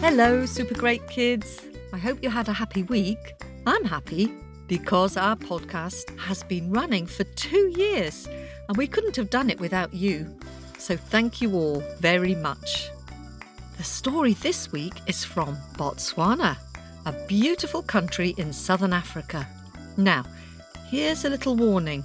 [0.00, 1.60] Hello, super great kids.
[1.92, 3.34] I hope you had a happy week.
[3.66, 4.32] I'm happy
[4.66, 8.28] because our podcast has been running for two years
[8.68, 10.38] and we couldn't have done it without you.
[10.78, 12.90] So thank you all very much.
[13.76, 16.56] The story this week is from Botswana,
[17.08, 19.48] a beautiful country in southern Africa.
[19.96, 20.26] Now,
[20.90, 22.04] here's a little warning.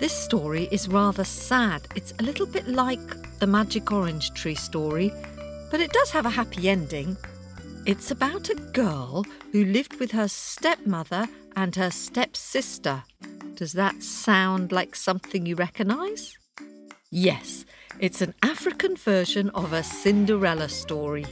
[0.00, 1.82] This story is rather sad.
[1.94, 5.12] It's a little bit like the Magic Orange Tree story,
[5.70, 7.18] but it does have a happy ending.
[7.84, 13.02] It's about a girl who lived with her stepmother and her stepsister.
[13.56, 16.38] Does that sound like something you recognise?
[17.10, 17.66] Yes,
[18.00, 21.26] it's an African version of a Cinderella story.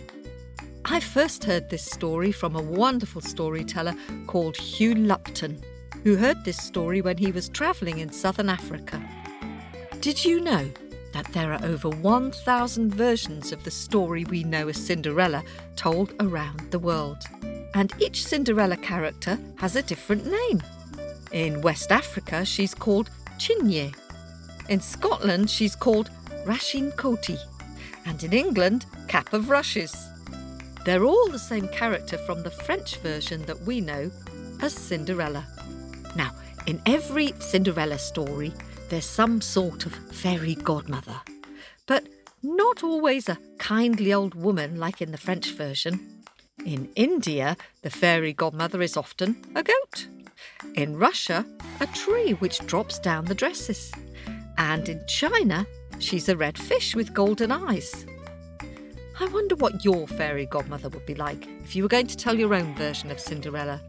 [0.92, 3.94] I first heard this story from a wonderful storyteller
[4.26, 5.58] called Hugh Lupton,
[6.04, 9.02] who heard this story when he was travelling in southern Africa.
[10.02, 10.70] Did you know
[11.14, 15.42] that there are over 1,000 versions of the story we know as Cinderella
[15.76, 17.24] told around the world?
[17.72, 20.62] And each Cinderella character has a different name.
[21.32, 23.94] In West Africa, she's called Chinye.
[24.68, 26.10] In Scotland, she's called
[26.44, 27.40] Rashin Coatie.
[28.04, 30.11] And in England, Cap of Rushes.
[30.84, 34.10] They're all the same character from the French version that we know
[34.60, 35.46] as Cinderella.
[36.16, 36.32] Now,
[36.66, 38.52] in every Cinderella story,
[38.88, 41.20] there's some sort of fairy godmother,
[41.86, 42.08] but
[42.42, 46.22] not always a kindly old woman like in the French version.
[46.66, 50.08] In India, the fairy godmother is often a goat.
[50.74, 51.46] In Russia,
[51.80, 53.92] a tree which drops down the dresses.
[54.58, 55.66] And in China,
[56.00, 58.04] she's a red fish with golden eyes.
[59.22, 62.36] I wonder what your fairy godmother would be like if you were going to tell
[62.36, 63.80] your own version of Cinderella.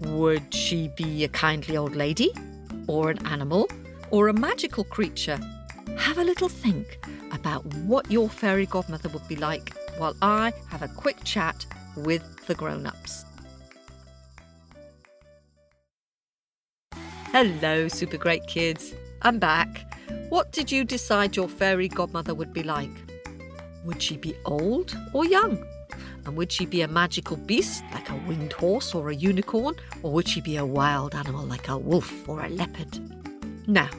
[0.00, 2.32] Would she be a kindly old lady?
[2.86, 3.68] Or an animal?
[4.10, 5.38] Or a magical creature?
[5.98, 6.98] Have a little think
[7.30, 12.24] about what your fairy godmother would be like while I have a quick chat with
[12.46, 13.26] the grown ups.
[17.32, 18.94] Hello, super great kids.
[19.20, 19.94] I'm back.
[20.30, 23.11] What did you decide your fairy godmother would be like?
[23.84, 25.64] Would she be old or young?
[26.24, 29.74] And would she be a magical beast like a winged horse or a unicorn?
[30.02, 32.98] Or would she be a wild animal like a wolf or a leopard?
[33.66, 33.90] Now,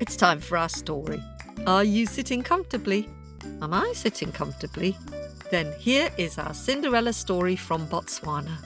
[0.00, 1.22] it's time for our story.
[1.66, 3.08] Are you sitting comfortably?
[3.62, 4.96] Am I sitting comfortably?
[5.50, 8.56] Then here is our Cinderella story from Botswana.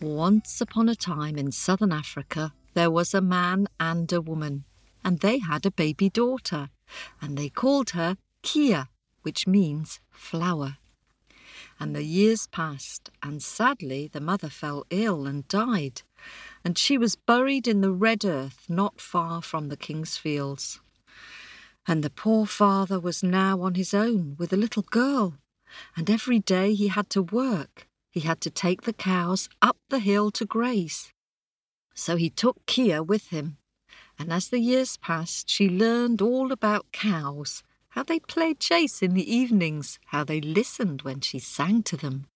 [0.00, 4.64] Once upon a time in southern Africa, there was a man and a woman,
[5.04, 6.70] and they had a baby daughter,
[7.20, 8.88] and they called her Keeya
[9.24, 10.76] which means flower.
[11.80, 16.02] And the years passed, and sadly the mother fell ill and died,
[16.62, 20.80] and she was buried in the red earth not far from the king's fields.
[21.88, 25.34] And the poor father was now on his own with a little girl,
[25.96, 27.88] and every day he had to work.
[28.12, 31.12] He had to take the cows up the hill to graze.
[31.94, 33.56] So he took Keeya with him,
[34.18, 37.62] and as the years passed, she learned all about cows
[37.94, 42.26] how they played chase in the evenings, how they listened when she sang to them,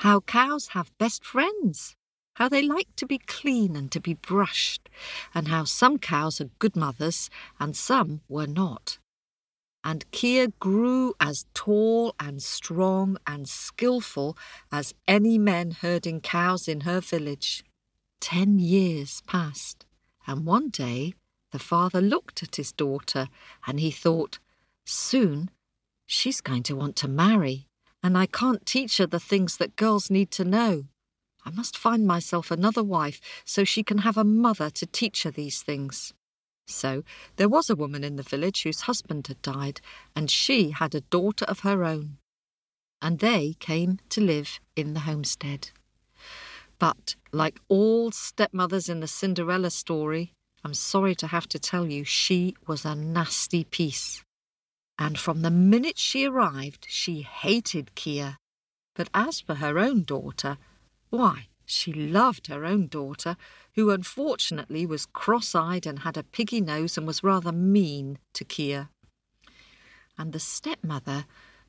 [0.00, 1.96] how cows have best friends,
[2.34, 4.90] how they like to be clean and to be brushed,
[5.34, 8.98] and how some cows are good mothers and some were not.
[9.82, 14.36] And Keeya grew as tall and strong and skilful
[14.70, 17.64] as any men herding cows in her village.
[18.20, 19.86] Ten years passed,
[20.28, 21.14] and one day
[21.52, 23.28] the father looked at his daughter
[23.66, 24.38] and he thought,
[24.84, 25.50] Soon,
[26.06, 27.66] she's going to want to marry,
[28.02, 30.84] and I can't teach her the things that girls need to know.
[31.44, 35.30] I must find myself another wife so she can have a mother to teach her
[35.30, 36.12] these things.
[36.66, 37.02] So
[37.36, 39.80] there was a woman in the village whose husband had died,
[40.14, 42.18] and she had a daughter of her own.
[43.00, 45.70] And they came to live in the homestead.
[46.78, 50.32] But, like all stepmothers in the Cinderella story,
[50.64, 54.22] I'm sorry to have to tell you, she was a nasty piece
[54.98, 58.36] and from the minute she arrived, she hated Keeya.
[58.94, 60.58] But as for her own daughter,
[61.10, 63.36] why, she loved her own daughter,
[63.74, 68.44] who unfortunately was cross eyed and had a piggy nose and was rather mean to
[68.44, 68.88] Keeya.
[70.18, 71.26] And the stepmother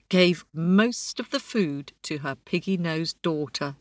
[0.10, 3.76] gave most of the food to her piggy nosed daughter,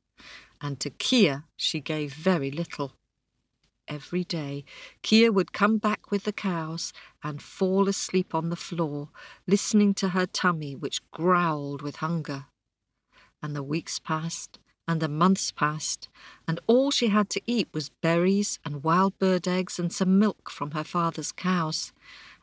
[0.61, 2.93] and to Keeya she gave very little
[3.89, 4.65] every day,
[5.03, 9.09] Keeya would come back with the cows and fall asleep on the floor,
[9.47, 12.47] listening to her tummy, which growled with hunger.
[13.43, 16.09] And the weeks passed, and the months passed,
[16.47, 20.51] and all she had to eat was berries and wild bird eggs and some milk
[20.51, 21.93] from her father's cows,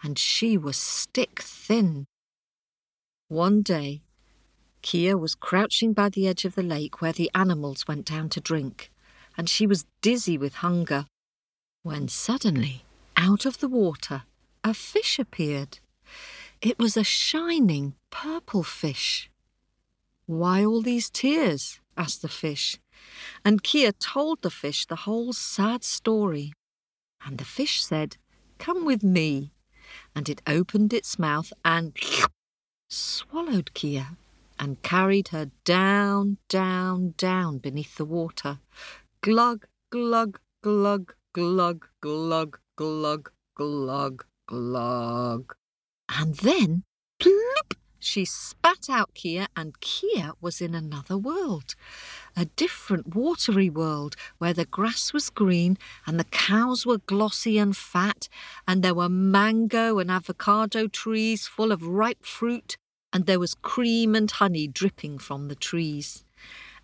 [0.04, 2.06] and she was stick thin.
[3.28, 4.04] One day,
[4.86, 8.40] Keeya was crouching by the edge of the lake where the animals went down to
[8.40, 8.92] drink,
[9.36, 11.08] and she was dizzy with hunger,
[11.82, 12.86] when suddenly,
[13.18, 14.26] out of the water,
[14.64, 15.80] a fish appeared.
[16.62, 19.32] It was a shining purple fish.
[20.28, 21.80] Why all these tears?
[21.98, 22.78] asked the fish.
[23.44, 26.54] And Keeya told the fish the whole sad story.
[27.26, 28.18] And the fish said,
[28.60, 29.52] Come with me.
[30.16, 31.98] And it opened its mouth and
[32.88, 34.18] swallowed Keeya
[34.60, 38.60] and carried her down, down, down beneath the water.
[39.22, 45.56] Glug, glug, glug, glug, glug, glug, glug, glug.
[46.10, 46.84] And then,
[47.19, 51.75] bloop, she spat out Keeya, and Keeya was in another world,
[52.38, 57.75] a different watery world where the grass was green and the cows were glossy and
[57.75, 58.30] fat,
[58.68, 62.78] and there were mango and avocado trees full of ripe fruit,
[63.13, 66.24] and there was cream and honey dripping from the trees.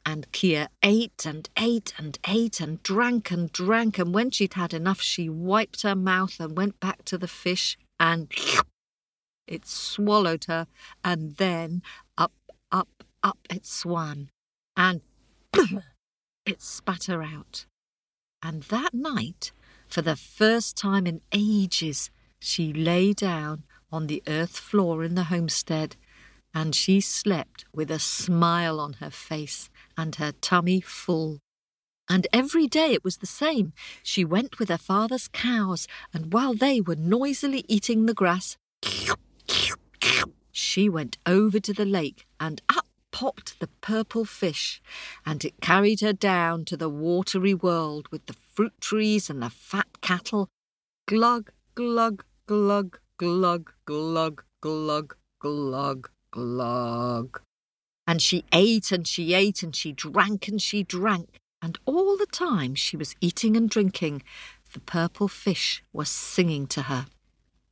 [0.06, 4.74] And Keeya ate and ate and ate and drank and drank, and when she'd had
[4.74, 8.32] enough, she wiped her mouth and went back to the fish and
[9.48, 10.68] it swallowed her,
[11.04, 11.84] and then
[12.18, 12.34] up,
[12.72, 14.30] up, up it swam,
[14.76, 15.02] and
[16.46, 17.66] it spat her out.
[18.42, 19.52] And that night,
[19.88, 22.10] for the first time in ages,
[22.40, 25.96] she lay down on the earth floor in the homestead,
[26.54, 31.40] and she slept with a smile on her face and her tummy full.
[32.10, 33.74] And every day it was the same.
[34.04, 38.58] She went with her father's cows, and while they were noisily eating the grass,
[40.52, 44.82] she went over to the lake and up popped the purple fish,
[45.26, 49.50] and it carried her down to the watery world with the fruit trees and the
[49.50, 50.50] fat cattle.
[51.08, 57.42] Glug, glug, glug, glug, glug, glug, glug, glug.
[58.08, 62.26] And she ate and she ate and she drank and she drank, and all the
[62.26, 64.24] time she was eating and drinking,
[64.74, 67.06] the purple fish was singing to her.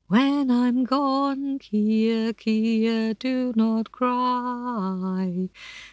[0.10, 5.50] When I'm gone, Keeya, Keeya, do not cry.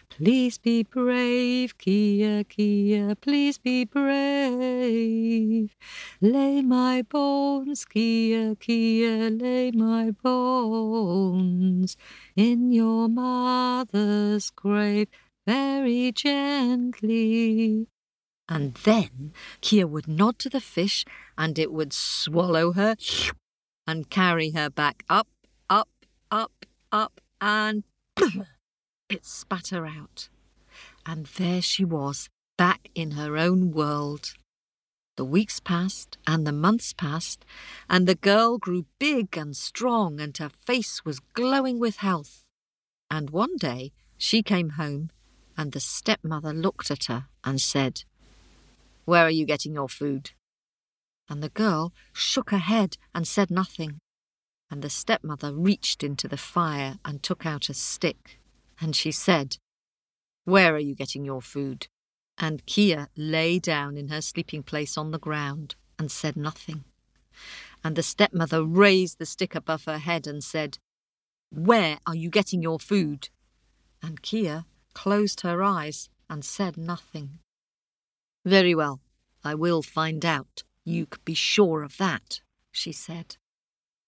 [0.09, 5.75] Please be brave, Keeya, Keeya, please be brave.
[6.19, 11.95] Lay my bones, Keeya, Keeya, lay my bones
[12.35, 15.09] in your mother's grave
[15.45, 17.85] very gently.
[18.49, 21.05] And then Keeya would nod to the fish,
[21.37, 22.95] and it would swallow her
[23.87, 25.29] and carry her back up,
[25.69, 25.89] up,
[26.29, 27.83] up, up, and
[29.09, 30.29] it spat her out.
[31.05, 34.33] And there she was, back in her own world.
[35.15, 37.43] The weeks passed and the months passed,
[37.89, 42.43] and the girl grew big and strong, and her face was glowing with health.
[43.09, 45.09] And one day she came home,
[45.57, 48.03] and the stepmother looked at her and said,
[49.05, 50.31] Where are you getting your food?
[51.29, 53.99] And the girl shook her head and said nothing.
[54.69, 58.39] And the stepmother reached into the fire and took out a stick,
[58.81, 59.57] and she said,
[60.45, 61.87] Where are you getting your food?
[62.37, 66.83] And Keeya lay down in her sleeping place on the ground and said nothing.
[67.83, 70.77] And the stepmother raised the stick above her head and said,
[71.49, 73.29] Where are you getting your food?
[74.01, 77.39] And Keeya closed her eyes and said nothing.
[78.45, 79.01] Very well,
[79.43, 82.41] I will find out, you could be sure of that,
[82.71, 83.35] she said.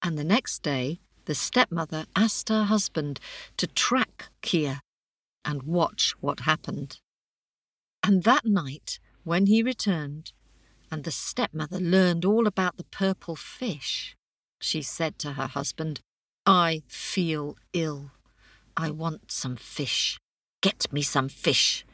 [0.01, 3.19] And the next day, the stepmother asked her husband
[3.57, 4.79] to track Keeya
[5.43, 6.99] and watch what happened.
[8.01, 10.31] And that night, when he returned,
[10.89, 14.15] and the stepmother learned all about the purple fish,
[14.59, 15.99] she said to her husband,
[16.45, 18.11] I feel ill.
[18.75, 20.17] I want some fish.
[20.61, 21.85] Get me some fish.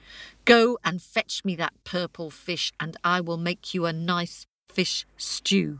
[0.45, 5.05] Go and fetch me that purple fish, and I will make you a nice fish
[5.15, 5.79] stew.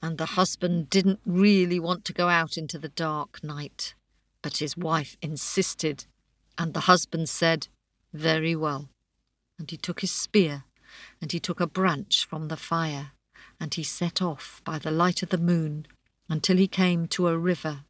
[0.00, 3.94] And the husband didn't really want to go out into the dark night,
[4.42, 6.06] but his wife insisted,
[6.56, 7.68] and the husband said,
[8.14, 8.88] Very well.
[9.58, 10.64] And he took his spear,
[11.20, 13.12] and he took a branch from the fire,
[13.60, 15.86] and he set off by the light of the moon
[16.28, 17.84] until he came to a river,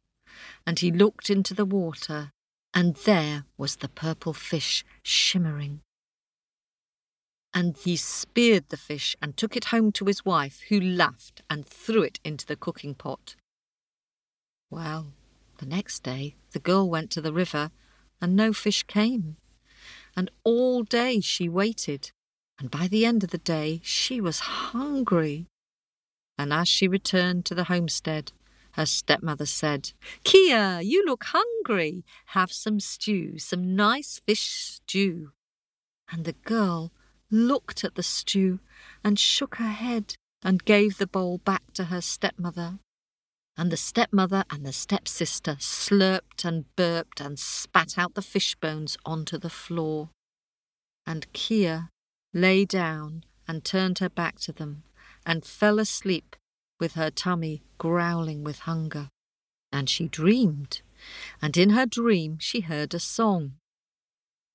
[0.65, 2.31] and he looked into the water,
[2.73, 5.81] and there was the purple fish shimmering
[7.53, 11.65] and he speared the fish and took it home to his wife, who laughed and
[11.65, 13.35] threw it into the cooking pot.
[14.69, 15.13] Well,
[15.57, 17.71] the next day the girl went to the river,
[18.21, 19.37] and no fish came.
[20.15, 22.11] and all day she waited,
[22.59, 25.47] and by the end of the day she was hungry.
[26.37, 28.31] And as she returned to the homestead,
[28.73, 29.91] her stepmother said,
[30.23, 32.05] Keeya, you look hungry.
[32.27, 35.31] Have some stew, some nice fish stew.
[36.11, 36.91] And the girl
[37.31, 38.59] looked at the stew
[39.03, 42.79] and shook her head and gave the bowl back to her stepmother.
[43.57, 48.97] And the stepmother and the stepsister slurped and burped and spat out the fish bones
[49.05, 50.09] onto the floor.
[51.05, 51.89] And Keeya
[52.33, 54.83] lay down and turned her back to them
[55.25, 56.35] and fell asleep
[56.79, 59.09] with her tummy growling with hunger.
[59.71, 60.81] And she dreamed,
[61.41, 63.58] and in her dream she heard a song.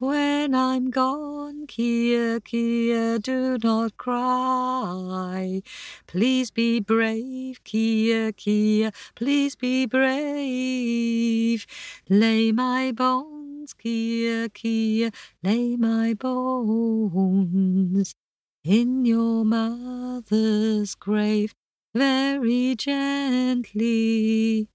[0.01, 5.63] When I'm gone, Keeya, Keeya, do not cry.
[6.09, 11.65] Please be brave, Keeya, Keeya, please be brave.
[12.11, 18.17] Lay my bones, Keeya, Keeya, lay my bones
[18.65, 21.55] in your mother's grave
[21.95, 24.69] very gently.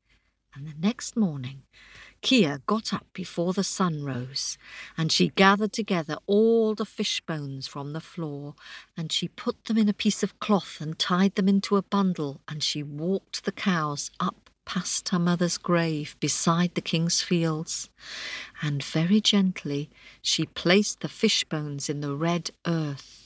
[0.55, 1.63] And the next morning,
[2.21, 4.57] Keeya got up before the sun rose,
[4.97, 8.55] and she gathered together all the fish bones from the floor,
[8.97, 12.41] and she put them in a piece of cloth and tied them into a bundle,
[12.47, 17.89] and she walked the cows up past her mother's grave beside the king's fields,
[18.61, 19.89] and very gently
[20.21, 23.18] she placed the fish bones in the red earth.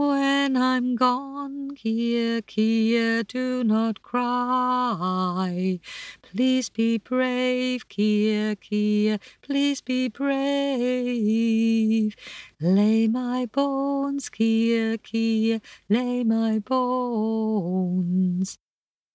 [0.00, 5.78] When I'm gone, Keeya, Keeya, do not cry.
[6.22, 12.16] Please be brave, Keeya, Keeya, please be brave.
[12.62, 18.56] Lay my bones, Keeya, Keeya, lay my bones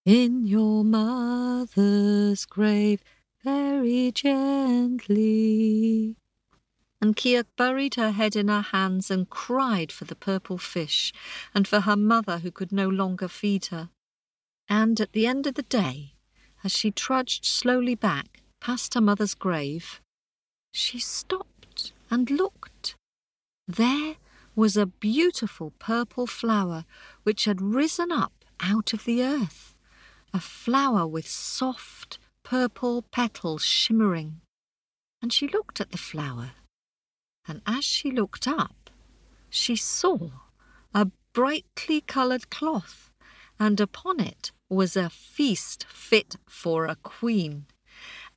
[0.06, 3.02] in your mother's grave
[3.44, 6.16] very gently
[7.06, 11.14] and Keeya buried her head in her hands and cried for the purple fish
[11.54, 13.90] and for her mother who could no longer feed her.
[14.68, 16.16] And at the end of the day,
[16.64, 20.02] as she trudged slowly back past her mother's grave,
[20.74, 22.96] she stopped and looked.
[23.68, 24.16] There
[24.56, 26.86] was a beautiful purple flower
[27.22, 29.76] which had risen up out of the earth,
[30.34, 34.42] a flower with soft purple petals shimmering.
[35.22, 36.54] And she looked at the flower
[37.48, 38.90] and as she looked up,
[39.50, 40.30] she saw
[40.94, 43.12] a brightly coloured cloth,
[43.60, 47.66] and upon it was a feast fit for a queen.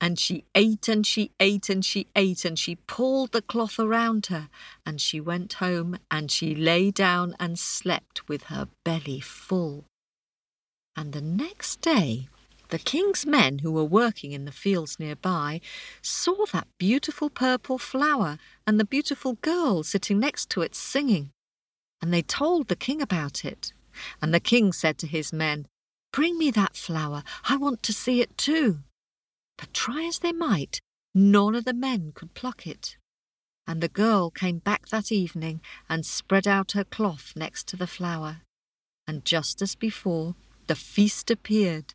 [0.00, 4.26] And she ate and she ate and she ate and she pulled the cloth around
[4.26, 4.48] her
[4.86, 9.84] and she went home and she lay down and slept with her belly full.
[10.94, 12.28] And the next day
[12.68, 15.60] the king's men, who were working in the fields nearby,
[16.02, 21.30] saw that beautiful purple flower and the beautiful girl sitting next to it singing.
[22.02, 23.72] And they told the king about it.
[24.22, 25.66] And the king said to his men,
[26.12, 27.22] Bring me that flower.
[27.48, 28.80] I want to see it too.
[29.56, 30.80] But try as they might,
[31.14, 32.96] none of the men could pluck it.
[33.66, 37.86] And the girl came back that evening and spread out her cloth next to the
[37.86, 38.42] flower.
[39.06, 40.36] And just as before,
[40.68, 41.94] the feast appeared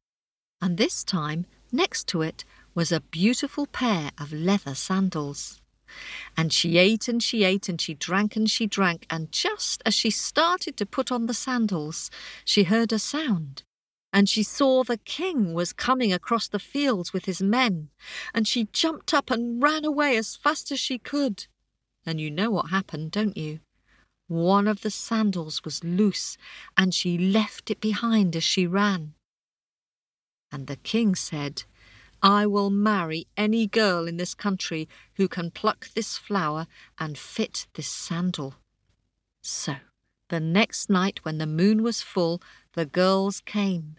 [0.63, 5.61] and this time next to it was a beautiful pair of leather sandals.
[6.37, 9.93] And she ate and she ate and she drank and she drank, and just as
[9.93, 12.09] she started to put on the sandals,
[12.45, 13.63] she heard a sound.
[14.13, 17.89] And she saw the king was coming across the fields with his men,
[18.33, 21.45] and she jumped up and ran away as fast as she could.
[22.05, 23.59] And you know what happened, don't you?
[24.29, 26.37] One of the sandals was loose,
[26.77, 29.15] and she left it behind as she ran.
[30.53, 31.63] And the king said,
[32.21, 36.67] I will marry any girl in this country who can pluck this flower
[36.99, 38.53] and fit this sandal.
[39.41, 39.77] So
[40.29, 42.39] the next night, when the moon was full,
[42.73, 43.95] the girls came.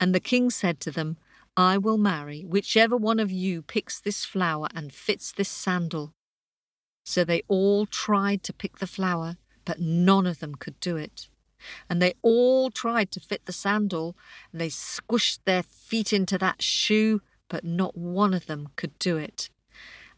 [0.00, 1.16] And the king said to them,
[1.56, 6.12] I will marry whichever one of you picks this flower and fits this sandal.
[7.04, 11.28] So they all tried to pick the flower, but none of them could do it
[11.88, 14.16] and they all tried to fit the sandal,
[14.52, 19.16] and they squished their feet into that shoe, but not one of them could do
[19.16, 19.50] it.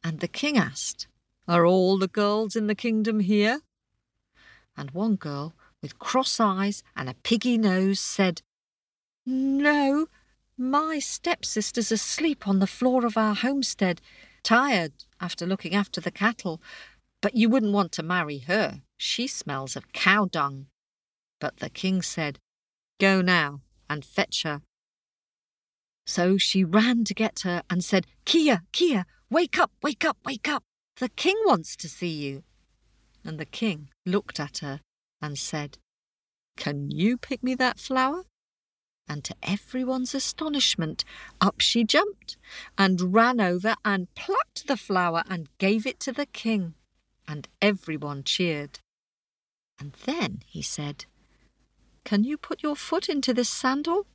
[0.03, 1.09] And the king asked,
[1.49, 3.61] Are all the girls in the kingdom here?
[4.77, 8.43] And one girl, with cross eyes and a piggy nose, said,
[9.25, 10.07] No,
[10.59, 14.01] my stepsister's asleep on the floor of our homestead,
[14.43, 16.61] tired after looking after the cattle.
[17.21, 18.83] But you wouldn't want to marry her.
[18.97, 20.67] She smells of cow dung.
[21.41, 22.39] But the king said,
[22.99, 24.63] Go now and fetch her.
[26.07, 30.49] So she ran to get her and said, Keeya, Keeya, wake up, wake up, wake
[30.49, 30.63] up.
[30.99, 32.45] The king wants to see you.
[33.25, 34.81] And the king looked at her
[35.21, 35.79] and said,
[36.57, 38.23] Can you pick me that flower?
[39.09, 41.05] And to everyone's astonishment,
[41.41, 42.37] up she jumped
[42.79, 46.75] and ran over and plucked the flower and gave it to the king.
[47.29, 48.79] And everyone cheered.
[49.79, 51.05] And then he said,
[52.07, 54.07] Can you put your foot into this sandal?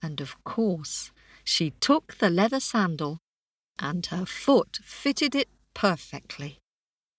[0.00, 1.12] And of course,
[1.44, 3.18] she took the leather sandal,
[3.78, 6.60] and her foot fitted it perfectly.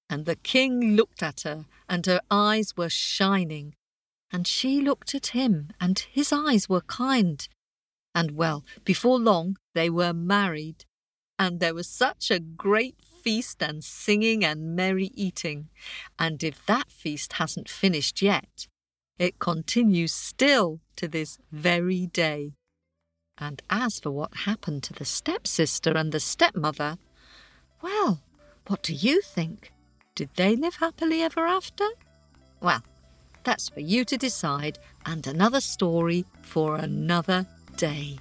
[0.09, 3.75] And the king looked at her, and her eyes were shining.
[4.31, 7.47] And she looked at him, and his eyes were kind.
[8.15, 10.86] And well, before long they were married.
[11.38, 15.69] And there was such a great feast and singing and merry eating.
[16.17, 18.67] And if that feast hasn't finished yet,
[19.19, 22.53] it continues still to this very day.
[23.38, 26.97] And as for what happened to the stepsister and the stepmother,
[27.81, 28.21] well,
[28.67, 29.71] what do you think?
[30.15, 31.88] Did they live happily ever after?
[32.62, 32.83] Well,
[33.43, 37.45] that's for you to decide, and another story for another
[37.77, 38.17] day.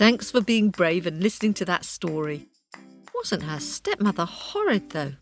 [0.00, 2.48] Thanks for being brave and listening to that story.
[3.14, 5.12] Wasn't her stepmother horrid, though?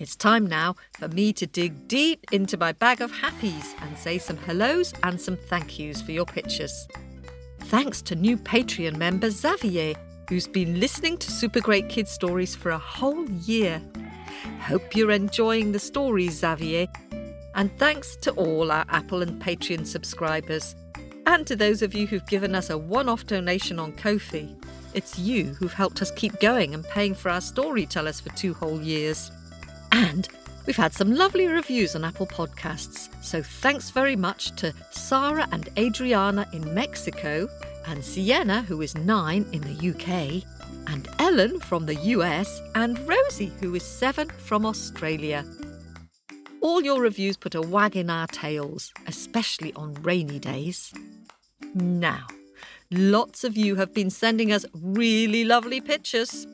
[0.00, 4.18] It's time now for me to dig deep into my bag of happies and say
[4.18, 6.88] some hellos and some thank yous for your pictures.
[7.66, 9.94] Thanks to new Patreon member Xavier,
[10.28, 13.80] who's been listening to Super Great Kids stories for a whole year.
[14.62, 16.88] Hope you're enjoying the stories, Xavier.
[17.54, 20.74] And thanks to all our Apple and Patreon subscribers.
[21.26, 24.54] And to those of you who've given us a one off donation on Ko-fi.
[24.92, 28.80] It's you who've helped us keep going and paying for our storytellers for two whole
[28.80, 29.32] years.
[29.90, 30.28] And
[30.66, 33.08] we've had some lovely reviews on Apple Podcasts.
[33.24, 37.48] So thanks very much to Sarah and Adriana in Mexico,
[37.86, 40.44] and Sienna, who is nine in the UK,
[40.86, 45.44] and Ellen from the US, and Rosie, who is seven from Australia.
[46.60, 50.94] All your reviews put a wag in our tails, especially on rainy days.
[51.74, 52.26] Now,
[52.96, 56.46] Lots of you have been sending us really lovely pictures.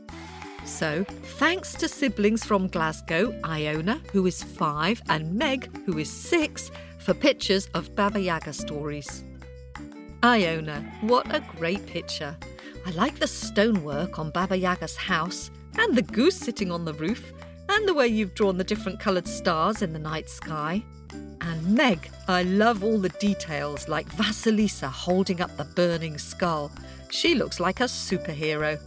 [0.64, 1.04] So,
[1.38, 7.12] thanks to siblings from Glasgow, Iona, who is five, and Meg, who is six, for
[7.12, 9.22] pictures of Baba Yaga stories.
[10.24, 12.36] Iona, what a great picture!
[12.86, 17.34] I like the stonework on Baba Yaga's house, and the goose sitting on the roof,
[17.68, 20.82] and the way you've drawn the different coloured stars in the night sky.
[21.12, 26.70] And Meg, I love all the details, like Vasilisa holding up the burning skull.
[27.10, 28.80] She looks like a superhero.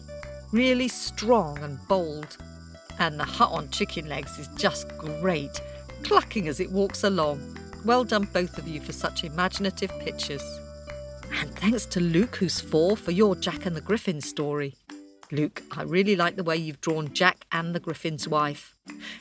[0.52, 2.38] Really strong and bold.
[3.00, 5.62] And the hut on chicken legs is just great,
[6.04, 7.58] clucking as it walks along.
[7.86, 10.44] Well done, both of you, for such imaginative pictures.
[11.40, 14.76] And thanks to Luke, who's four, for your Jack and the Griffin story.
[15.34, 18.76] Luke, I really like the way you've drawn Jack and the Griffin's wife.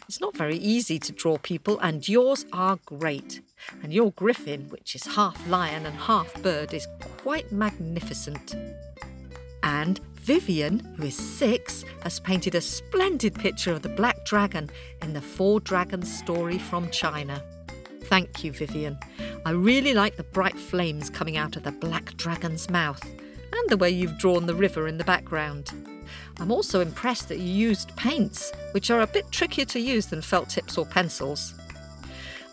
[0.06, 3.40] It's not very easy to draw people, and yours are great.
[3.82, 6.86] And your Griffin, which is half lion and half bird, is
[7.22, 8.54] quite magnificent.
[9.62, 14.68] And Vivian, who is six, has painted a splendid picture of the Black Dragon
[15.00, 17.42] in the Four Dragons story from China.
[18.02, 18.98] Thank you, Vivian.
[19.46, 23.78] I really like the bright flames coming out of the Black Dragon's mouth and the
[23.78, 25.72] way you've drawn the river in the background.
[26.38, 30.22] I'm also impressed that you used paints, which are a bit trickier to use than
[30.22, 31.54] felt tips or pencils.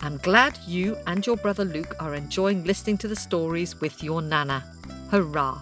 [0.02, 4.22] I'm glad you and your brother Luke are enjoying listening to the stories with your
[4.22, 4.64] Nana.
[5.12, 5.60] Hurrah!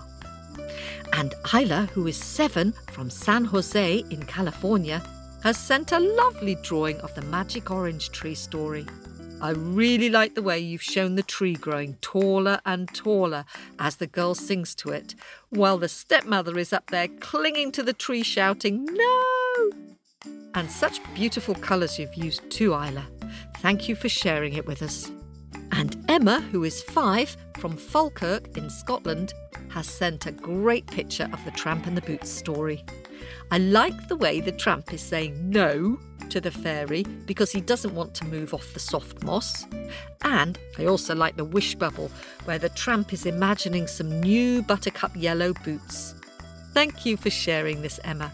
[1.13, 5.01] And Isla, who is seven from San Jose in California,
[5.43, 8.85] has sent a lovely drawing of the magic orange tree story.
[9.39, 13.45] I really like the way you've shown the tree growing taller and taller
[13.77, 15.13] as the girl sings to it,
[15.49, 19.71] while the stepmother is up there clinging to the tree shouting, No!
[20.55, 23.05] And such beautiful colours you've used too, Isla.
[23.57, 25.11] Thank you for sharing it with us.
[25.71, 29.33] And Emma, who is five from Falkirk in Scotland,
[29.69, 32.83] has sent a great picture of the Tramp and the Boots story.
[33.51, 37.95] I like the way the tramp is saying no to the fairy because he doesn't
[37.95, 39.65] want to move off the soft moss.
[40.21, 42.11] And I also like the wish bubble
[42.45, 46.15] where the tramp is imagining some new buttercup yellow boots.
[46.73, 48.31] Thank you for sharing this, Emma.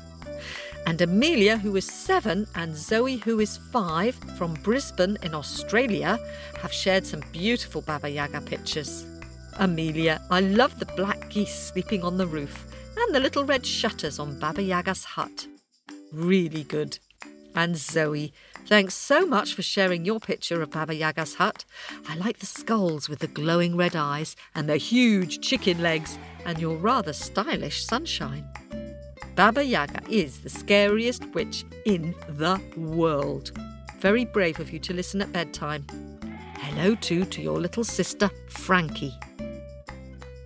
[0.85, 6.19] And Amelia, who is seven, and Zoe, who is five, from Brisbane in Australia,
[6.61, 9.05] have shared some beautiful Baba Yaga pictures.
[9.59, 12.65] Amelia, I love the black geese sleeping on the roof
[13.03, 15.47] and the little red shutters on Baba Yaga's hut.
[16.11, 16.99] Really good.
[17.55, 18.33] And Zoe,
[18.65, 21.65] Thanks so much for sharing your picture of Baba Yaga's hut.
[22.07, 26.59] I like the skulls with the glowing red eyes and the huge chicken legs and
[26.59, 28.47] your rather stylish sunshine.
[29.35, 33.51] Baba Yaga is the scariest witch in the world.
[33.99, 35.85] Very brave of you to listen at bedtime.
[36.57, 39.13] Hello too to your little sister, Frankie.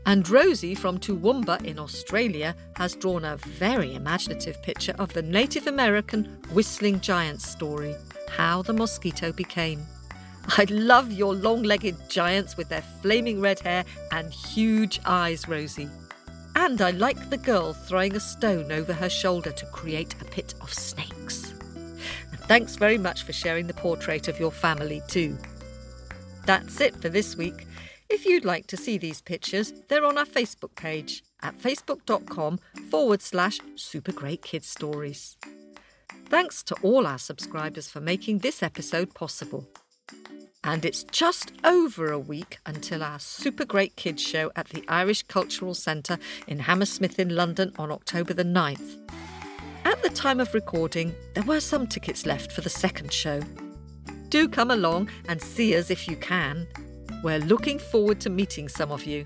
[0.08, 5.68] And Rosie from Toowoomba in Australia has drawn a very imaginative picture of the Native
[5.68, 7.94] American whistling giant story,
[8.30, 9.86] How the Mosquito Became.
[10.58, 15.90] I love your long legged giants with their flaming red hair and huge eyes, Rosie.
[16.56, 20.54] And I like the girl throwing a stone over her shoulder to create a pit
[20.62, 21.52] of snakes.
[22.32, 25.38] And thanks very much for sharing the portrait of your family, too.
[26.46, 27.68] That's it for this week.
[28.10, 33.22] If you'd like to see these pictures, they're on our Facebook page at facebook.com forward
[33.22, 35.38] slash super great kids stories.
[36.30, 39.68] Thanks to all our subscribers for making this episode possible.
[40.64, 45.24] And it's just over a week until our Super Great Kids show at the Irish
[45.24, 46.18] Cultural Centre
[46.48, 48.98] in Hammersmith in London on October the 9th.
[49.86, 53.42] At the time of recording, there were some tickets left for the second show.
[54.28, 56.68] Do come along and see us if you can.
[57.24, 59.26] We're looking forward to meeting some of you.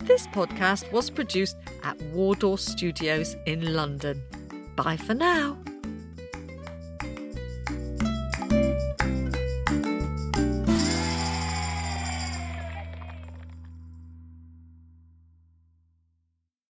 [0.00, 4.22] This podcast was produced at Wardour Studios in London.
[4.76, 5.58] Bye for now.